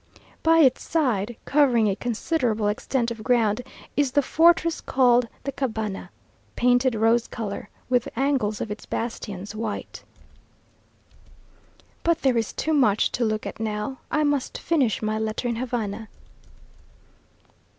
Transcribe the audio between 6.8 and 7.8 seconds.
rose colour,